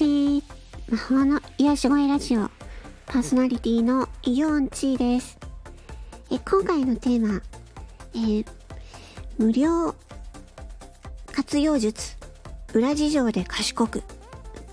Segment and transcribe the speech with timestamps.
[0.00, 0.42] し
[0.88, 2.48] 魔法の癒し声ラジオ
[3.04, 5.38] パーソナリティのイヨンチーです。
[6.30, 7.42] え今回のテーマ、
[8.14, 8.46] えー、
[9.36, 9.94] 無料
[11.30, 12.16] 活用術
[12.72, 14.02] 裏事情で賢く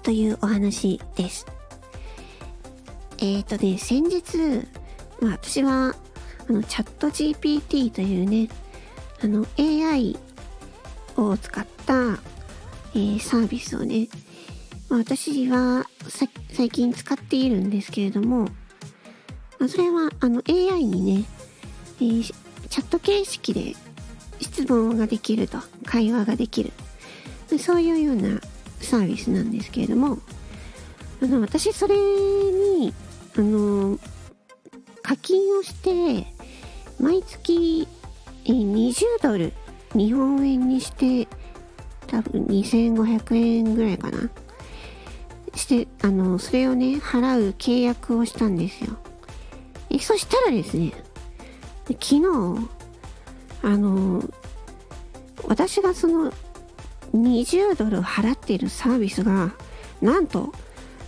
[0.02, 1.46] というお話です。
[3.18, 4.66] えっ、ー、とね先日、
[5.20, 5.94] まあ、私は
[6.48, 8.48] あのチャット GPT というね
[9.22, 10.16] あの AI
[11.18, 14.08] を使った、えー、サービスをね
[14.90, 15.86] まあ、私は
[16.52, 18.46] 最近使っているんですけれども、
[19.60, 21.26] まあ、それはあの AI にね、
[22.00, 22.34] えー、
[22.70, 23.76] チャット形式で
[24.40, 26.72] 質問ができると会話ができる。
[27.60, 28.42] そういうような
[28.82, 30.20] サービスなんですけれども
[31.22, 32.94] あの私それに
[33.38, 33.98] あの
[35.02, 36.28] 課金をして
[37.00, 37.88] 毎月
[38.44, 38.94] 20
[39.24, 39.54] ドル
[39.96, 41.28] 日本円にして
[42.08, 44.30] 多分2500円ぐらいかな。
[45.58, 48.98] してあのそれをね払う契約をしたんですよ。
[49.90, 50.94] えそしたらですね
[51.88, 52.70] 昨日
[53.64, 54.24] あの
[55.46, 56.32] 私がその
[57.14, 59.54] 20ドル払っているサービスが
[60.02, 60.54] なんと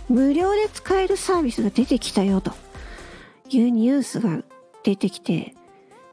[0.08, 2.52] 無料で使えるサービスが出てきたよと
[3.50, 4.42] いうニュースが
[4.82, 5.54] 出てきて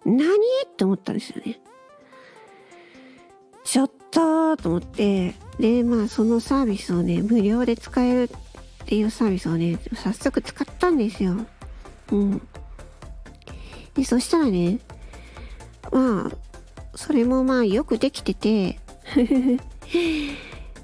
[0.06, 0.26] 何？
[0.26, 1.60] って思ったんですよね。
[3.64, 11.36] ちょっとと思ってでまあそのサービスをね無料で使えるっていうサービスをね早速使ったんですよ。
[12.12, 12.42] うん。
[13.96, 14.80] でそしたらね
[15.92, 16.32] まあ
[16.96, 18.80] それもまあよくできてて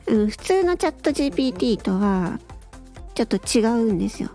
[0.08, 2.40] うん、普通のチャット GPT とは
[3.16, 4.30] ちょっと違うんですよ。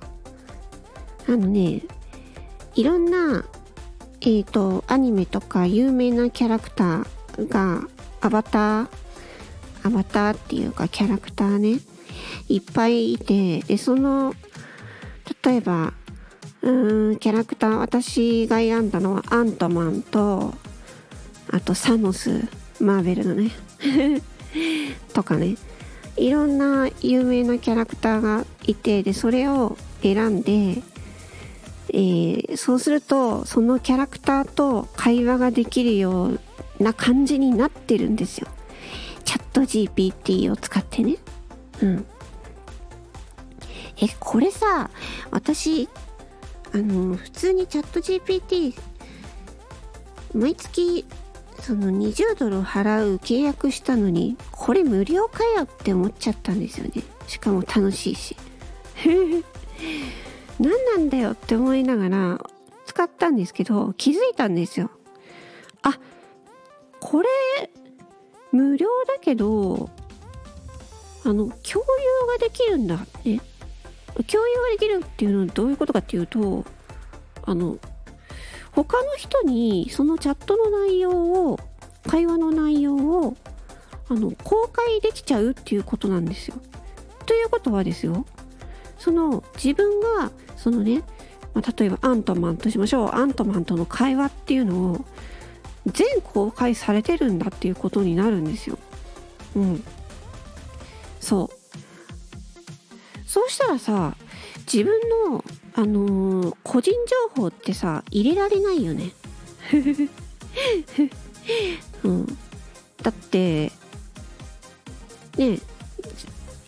[1.29, 1.83] あのね
[2.75, 3.45] いろんな
[4.21, 7.87] えっ、ー、とアニメとか有名なキャラクターが
[8.21, 8.89] アバター
[9.83, 11.81] アバターっていうかキャラクターね。
[12.49, 14.35] いっぱいいてでその
[15.45, 15.93] 例えば
[16.63, 20.55] うーんキャラクター私が選んだのはアントマンと
[21.51, 22.49] あとサノス
[22.81, 23.51] マーベルのね。
[25.13, 25.57] とかね。
[26.17, 30.83] いろんな有名なキャラクターがいてでそれを選んで、
[31.91, 36.41] えー、そうするとそのキャラクターと会話ができるよう
[36.81, 38.49] な感じになってるんですよ。
[39.29, 41.17] チャット GPT を使ってね。
[41.83, 42.07] うん。
[44.01, 44.89] え、これさ、
[45.31, 45.87] 私、
[46.73, 48.75] あの、普通にチャット GPT、
[50.33, 51.05] 毎月、
[51.61, 57.03] その20ドル払う契約したのに、これ無料かよって思っちゃったんですよね。
[57.27, 58.35] しかも楽しいし。
[60.59, 62.51] 何なんだよって思いながら
[62.87, 64.91] 使ったんですけど、気づいたんですよ。
[65.83, 65.99] あ、
[66.99, 67.29] これ
[68.53, 69.91] 無料だけど
[71.25, 73.41] あの共有ができるんだね
[74.27, 76.65] 共有ができるっていうのはどういうことかっていうと
[77.45, 77.79] あの
[78.73, 81.11] 他の人にそのチャットの内容
[81.51, 81.59] を
[82.07, 83.37] 会話の内容を
[84.09, 86.57] あの公開できちゃうっていうことなんですよ。
[87.27, 88.25] ということはですよ
[88.99, 91.03] その自分がそのね、
[91.53, 95.05] まあ、例えばアントマンとしましょうアントマンとの会話っていうのを
[95.93, 98.79] 全公開されてるんだっていうことになるんですよ。
[99.57, 99.85] うん。
[101.21, 101.59] そう。
[103.27, 104.17] そうしたらさ、
[104.73, 105.01] 自分
[105.31, 105.45] の、
[105.75, 106.93] あのー、個人
[107.35, 109.13] 情報ってさ、入れられないよね。
[112.05, 112.39] うん。
[113.03, 113.73] だって、
[115.37, 115.59] ね、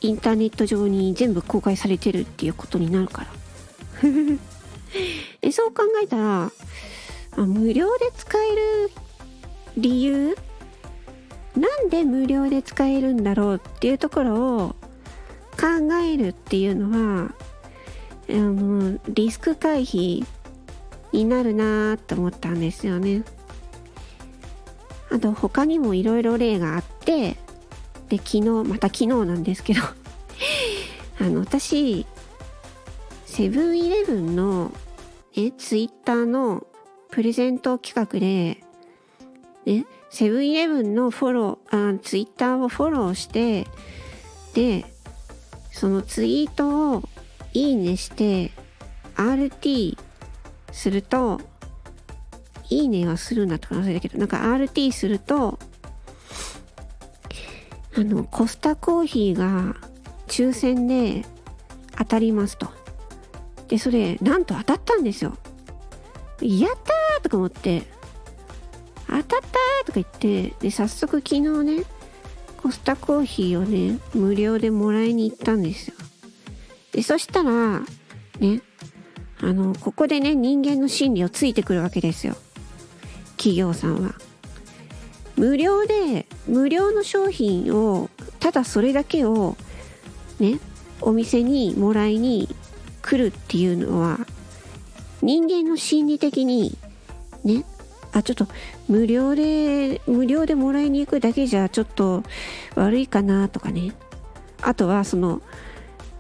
[0.00, 3.28] インターネット上に全部公開されてるっていうことになるから。
[5.41, 6.53] でそう考えたら、
[7.36, 8.91] 無料で使える
[9.80, 10.36] 理由
[11.56, 14.76] なんで無料で使えるんだろうっていうところを
[15.58, 17.34] 考えるっていうのは
[18.28, 20.24] あのリスク回避
[21.12, 23.24] になるなと思ったんですよね。
[25.10, 27.36] あと他にもいろいろ例があって
[28.09, 29.80] で昨日また昨日なんですけど
[31.18, 32.06] あの私
[33.26, 34.72] セブンイレブンの
[35.36, 36.65] えツイッターの
[37.10, 38.62] プレゼント企画で
[39.66, 43.66] ね、セブンイレブンのフォロー、あツイッターをフォローして、
[44.54, 44.84] で、
[45.71, 47.03] そのツイートを
[47.53, 48.53] いいねして、
[49.16, 49.98] RT
[50.72, 51.41] すると、
[52.68, 55.59] いいねはするんだとか忘れたけど、なんか RT すると、
[57.97, 59.77] あの、コスタコーヒーが
[60.28, 61.24] 抽選で
[61.98, 62.68] 当たりますと。
[63.68, 65.36] で、それ、なんと当たったんですよ。
[66.41, 67.83] やったーとか思って、
[69.10, 69.36] 当たった
[69.84, 71.84] とか言ってで早速昨日ね
[72.62, 75.95] コスタコーヒーをね無料でもらいに行ったんですよ。
[76.92, 77.80] でそしたら
[78.39, 78.62] ね
[79.41, 82.36] あのここでね人間の心理をついてくるわけですよ。
[83.36, 84.15] 企業さんは。
[85.36, 88.10] 無料で無料の商品を
[88.41, 89.57] ただそれだけを
[90.39, 90.60] ね
[91.01, 92.54] お店にもらいに
[93.01, 94.18] 来るっていうのは
[95.22, 96.77] 人間の心理的に
[98.12, 98.47] あちょっと
[98.89, 102.22] 無料で無料でもらいに行くだけじゃちょっと
[102.74, 103.92] 悪いかなとかね。
[104.62, 105.41] あとはその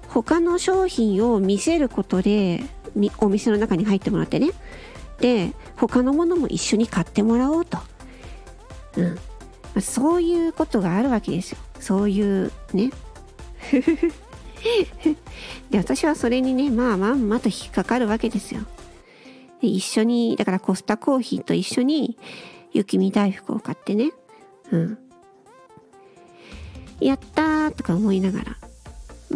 [0.08, 2.62] 他の商品を見せることで
[3.18, 4.50] お店の中に入ってもらってね。
[5.18, 7.78] で他のものも一緒に買ってもらおうと、
[8.96, 11.58] うん、そういうことがあるわけですよ。
[11.78, 12.90] そういうね。
[15.70, 18.62] で私はそれにねまあまんまと引っかかるわけですよ。
[19.60, 22.18] で一緒にだからコスタコーヒーと一緒に
[22.72, 24.12] 雪見大福を買ってね。
[24.70, 24.98] うん。
[27.00, 28.56] やったーとか思いながら。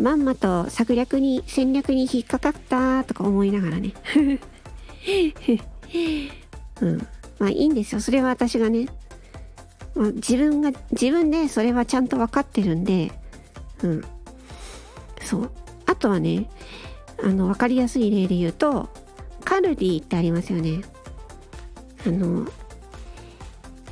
[0.00, 3.92] まんまと策略に戦略に引っかかったとか思いながらね。
[6.80, 6.98] うん。
[7.38, 8.00] まあいいんですよ。
[8.00, 8.86] それは私がね、
[9.94, 13.12] まあ、自分が自分でそれはちゃんと分かってるんで。
[13.82, 14.04] うん。
[15.20, 15.50] そう。
[15.86, 16.48] あとはね
[17.22, 18.88] あの分かりやすい例で言うと
[19.54, 20.80] カルディってありますよね
[22.04, 22.44] あの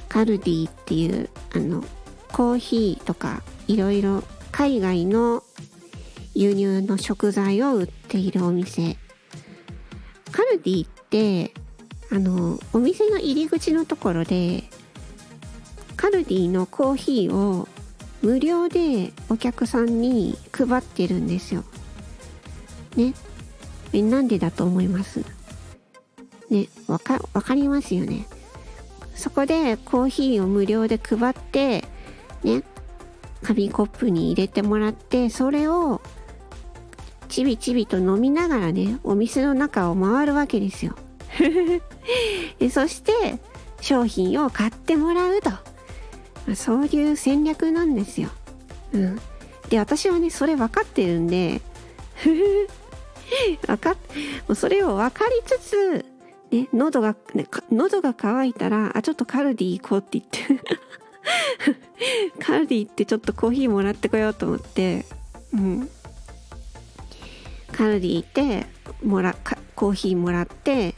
[0.09, 1.85] カルディっていうあの
[2.33, 5.45] コーヒーとかいろいろ海外の
[6.35, 8.97] 輸入の食材を売っているお店
[10.33, 11.55] カルディって
[12.11, 14.65] あのお店の入り口のところで
[15.95, 17.69] カルディのコーヒーを
[18.21, 21.63] 無料でお客さんに配ってるんですよ。
[22.97, 23.15] ね。
[23.93, 25.23] え、なんでだと思います？
[26.53, 28.27] ね、わか、わかりますよね。
[29.15, 31.85] そこでコーヒーを無料で配って、
[32.45, 32.63] ね、
[33.43, 36.03] 紙コップに入れてもらって、それを
[37.29, 40.95] ちびちびと飲みながらね、お店の中を回るわけですよ。
[42.61, 43.13] でそして
[43.81, 45.51] 商品を買ってもらうと。
[46.55, 48.29] そういう戦略なんですよ。
[48.93, 49.21] うん。
[49.71, 51.63] で、私はね、それ分かってるんで、
[53.67, 56.12] 分かっ、それを分かりつつ、
[56.53, 60.63] ね、喉が、ね、喉が渇いたら、あ、ちょっとカルディ行こうって言って
[62.45, 65.07] カルディ行ってちょっとコーヒーもらってこようと思って、
[65.55, 65.89] うん。
[67.73, 68.67] カルディ行って、
[69.03, 69.35] もら、
[69.75, 70.95] コーヒーもらって、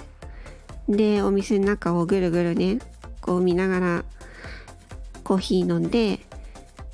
[0.89, 2.79] で、お店の中をぐるぐるね、
[3.21, 4.05] こう見ながら、
[5.23, 6.19] コーヒー飲んで、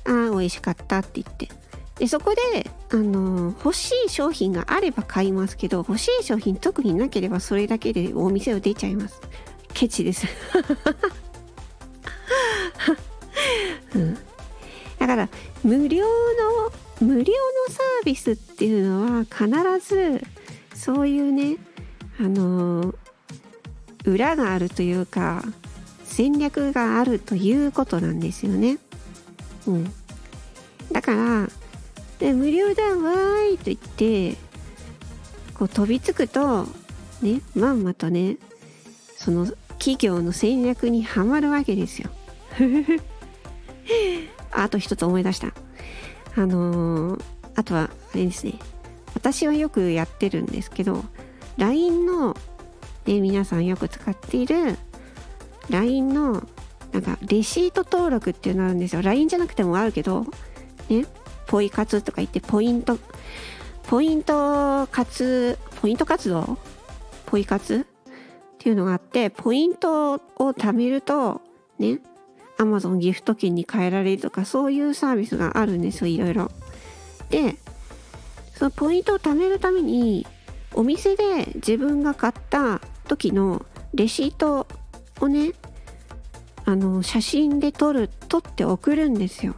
[0.05, 1.60] ああ、美味しかったって言って。
[2.01, 2.41] で、そこで、
[2.89, 9.21] あのー、欲しい商品があれば買いますけど、欲しい商品特になければそれだけでお店を出ちゃいます。
[9.75, 10.25] ケチです。
[13.93, 14.17] うん、
[14.97, 15.29] だから、
[15.63, 16.71] 無料の、
[17.01, 17.23] 無料の
[17.69, 19.47] サービスっていうのは必
[19.87, 20.23] ず、
[20.73, 21.57] そういうね、
[22.19, 22.95] あのー、
[24.05, 25.43] 裏があるというか、
[26.03, 28.79] 戦略があるということなんですよね。
[29.67, 29.93] うん。
[30.91, 31.47] だから、
[32.21, 34.37] で無料だわーいと言って、
[35.55, 36.65] こう飛びつくと、
[37.23, 38.37] ね、まんまとね、
[39.17, 39.47] その
[39.79, 42.11] 企業の戦略にはまるわけですよ。
[44.51, 45.51] あと一つ思い出した。
[46.35, 47.23] あのー、
[47.55, 48.59] あとは、あれですね。
[49.15, 51.03] 私はよくやってるんですけど、
[51.57, 52.37] LINE の、
[53.07, 54.77] ね、皆さんよく使っている
[55.71, 56.43] LINE の
[56.91, 60.25] なんかレシート登録っていうのあるんですよ LINE じゃなくてもあるけど
[60.89, 61.05] ね
[61.51, 62.97] ポイ活とか言ってポイント
[63.83, 66.57] ポイント活ポイント活動？
[67.25, 67.75] ポイ活？
[67.81, 67.83] っ
[68.57, 71.41] ていうのがあってポイントを貯めると
[71.77, 71.99] ね
[72.57, 76.49] Amazon ギフト券に変えられるとかそういうサービスがあるんですよいろいろ。
[77.29, 77.55] で
[78.53, 80.25] そのポイントを貯めるために
[80.73, 82.79] お店で自分が買った
[83.09, 84.67] 時のレシート
[85.19, 85.51] をね
[86.63, 89.55] あの写真で撮る撮って送るんですよ。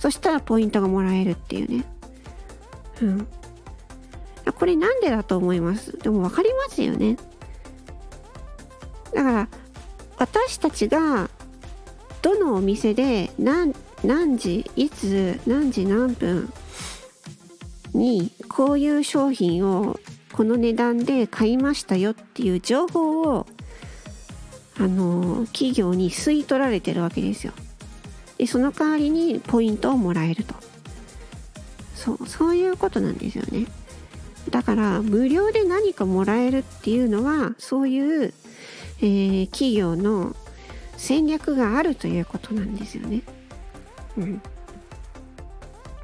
[0.00, 1.84] そしたらポイントがもらえるっていうね。
[3.02, 3.28] うん。
[4.54, 5.96] これなんでだと思います？
[5.98, 7.16] でも分かりますよね。
[9.14, 9.48] だから
[10.16, 11.28] 私たちが
[12.22, 16.50] どのお店で何何時いつ何時何分
[17.92, 20.00] にこういう商品を
[20.32, 23.46] この値段で買いましたよっていう情報を
[24.78, 27.52] あの企業に吸い取られてるわけですよ
[28.40, 30.54] でその代わりにポイントをもらえると。
[31.94, 33.66] そうそういうことなんですよね。
[34.48, 38.32] だから無料で何かもらえるっていうのはそういう、
[39.00, 40.34] えー、企業の
[40.96, 43.20] 戦略があるということなんですよね。
[44.16, 44.42] うん、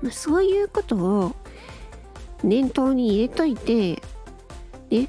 [0.02, 1.34] まそういうことを
[2.44, 4.02] 念頭に入れといて
[4.90, 5.08] ね。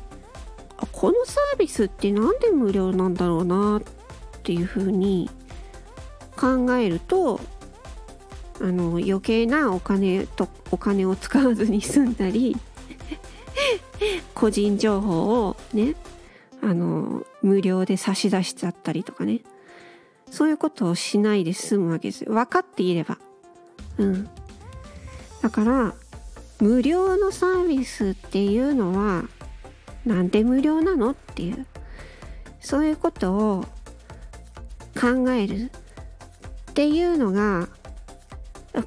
[0.94, 3.82] このサービスってなんで無料なんだろうなっ
[4.44, 5.30] ていうふうに
[6.38, 7.40] 考えると
[8.60, 12.56] あの余計なお金とお金を使わずに済んだり
[14.34, 15.96] 個人情報をね
[16.62, 19.42] あの無料で差し出しちゃったりとかね。
[20.32, 22.26] そういうことをしないで済むわけです。
[22.26, 23.18] 分かっていれば。
[23.98, 24.30] うん。
[25.42, 25.94] だから
[26.60, 29.24] 無料のサービスっていうのは
[30.06, 31.66] なんで無料なのっていう。
[32.60, 33.66] そういうことを
[35.00, 35.72] 考える。
[36.78, 37.68] っていうのが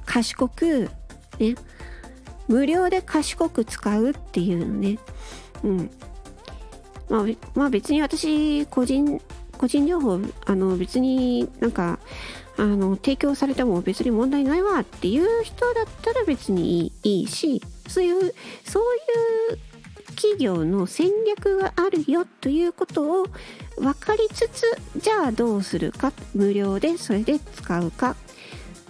[0.05, 0.89] 賢く
[1.39, 1.55] ね
[2.47, 4.97] 無料で賢く使うっていうのね。
[5.61, 5.91] うん。
[7.09, 9.21] まあ、まあ別に私個人
[9.57, 11.99] 個人情報あの別になんか
[12.55, 18.33] あの提供されても別に問題ないわっていう人だったら別にいいしそういう
[18.63, 18.83] そう
[19.53, 19.71] いう
[20.15, 23.27] 企業の戦略があるよということを
[23.81, 24.63] 分かりつつ
[24.97, 26.13] じゃあどうするか？
[26.33, 28.15] 無料でそれで使うか？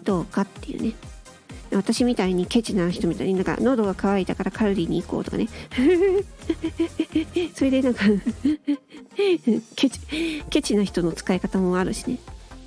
[0.03, 0.93] どうかっていうね。
[1.73, 5.47] 私みたいにケチな人みたいになんか喉が渇いたからカルディに行こうとかね。
[7.55, 8.03] それでなんか
[9.77, 12.17] ケチケチな人の使い方もあるしね、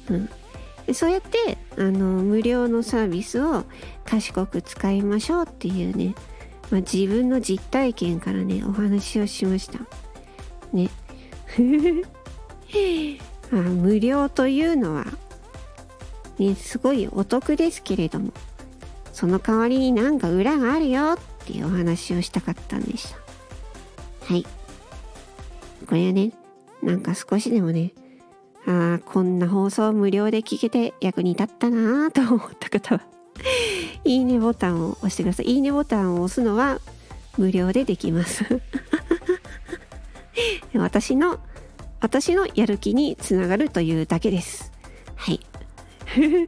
[0.09, 3.65] うん、そうやってあの無料のサービスを
[4.07, 6.15] 賢く使いましょうっていうね、
[6.71, 9.81] まあ、自分の実体験からねお話をしました。
[10.73, 10.89] ね。
[13.53, 15.07] あ無料というのは
[16.39, 18.33] ねすごいお得ですけれども
[19.13, 23.19] その代わりになんか裏があるよっていうお話をしたかったんでした
[24.27, 24.47] はい。
[25.87, 26.33] これはね
[26.83, 27.93] なんか少しでもね
[28.67, 33.03] ああこんな放送無料で聞けて役に立ったなぁと思った方は
[34.05, 35.47] いいねボタンを押してください。
[35.47, 36.81] いいねボタンを押すのは
[37.37, 38.45] 無料でできます。
[40.75, 41.39] 私の
[42.05, 44.71] 私のやる気につながるというだけです。
[45.17, 45.41] はい。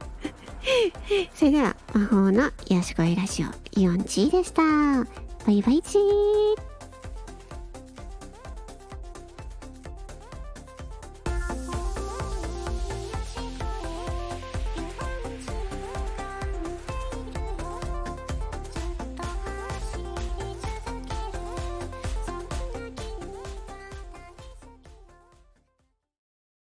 [1.33, 3.47] それでは魔法の癒し声ラジオ
[3.79, 4.61] イオンチーでした。
[4.61, 6.66] バイバイチー。